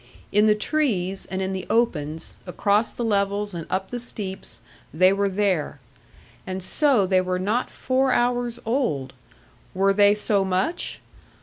In 0.31 0.47
the 0.47 0.55
trees, 0.55 1.27
and 1.27 1.43
in 1.43 1.53
the 1.53 1.67
opens, 1.69 2.35
across 2.47 2.89
the 2.89 3.03
levels, 3.05 3.53
and 3.53 3.67
up 3.69 3.91
the 3.91 3.99
steeps, 3.99 4.61
they 4.91 5.13
were 5.13 5.29
there. 5.29 5.79
And 6.47 6.63
so 6.63 7.05
they 7.05 7.21
were 7.21 7.37
not 7.37 7.69
four 7.69 8.11
hours 8.11 8.59
old! 8.65 9.13
Were 9.75 9.93
they 9.93 10.15
so 10.15 10.43
much? 10.43 10.99